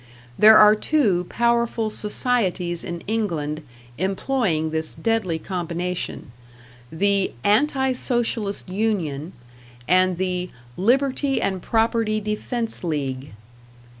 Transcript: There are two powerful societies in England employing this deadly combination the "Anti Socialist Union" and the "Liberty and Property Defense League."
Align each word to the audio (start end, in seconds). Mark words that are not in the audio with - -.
There 0.39 0.57
are 0.57 0.73
two 0.73 1.27
powerful 1.29 1.91
societies 1.91 2.83
in 2.83 3.01
England 3.01 3.61
employing 3.99 4.71
this 4.71 4.95
deadly 4.95 5.37
combination 5.37 6.31
the 6.91 7.33
"Anti 7.43 7.91
Socialist 7.91 8.67
Union" 8.67 9.33
and 9.87 10.17
the 10.17 10.49
"Liberty 10.75 11.39
and 11.39 11.61
Property 11.61 12.19
Defense 12.19 12.83
League." 12.83 13.33